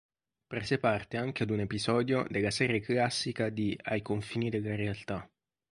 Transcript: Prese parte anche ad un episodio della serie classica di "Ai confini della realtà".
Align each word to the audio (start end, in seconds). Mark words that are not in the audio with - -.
Prese 0.47 0.79
parte 0.79 1.17
anche 1.17 1.43
ad 1.43 1.51
un 1.51 1.59
episodio 1.59 2.25
della 2.27 2.49
serie 2.49 2.79
classica 2.79 3.49
di 3.49 3.77
"Ai 3.83 4.01
confini 4.01 4.49
della 4.49 4.75
realtà". 4.75 5.29